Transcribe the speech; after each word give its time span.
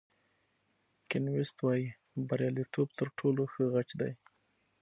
کین 1.09 1.23
ویست 1.35 1.57
وایي 1.65 1.85
بریالیتوب 2.27 2.87
تر 2.99 3.07
ټولو 3.17 3.43
ښه 3.53 3.63
غچ 3.73 3.89
دی. 3.99 4.11